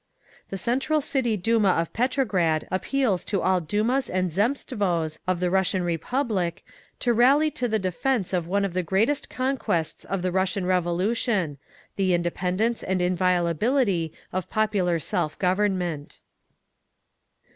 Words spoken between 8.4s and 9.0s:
one of the